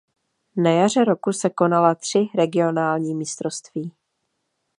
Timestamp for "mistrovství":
3.15-3.91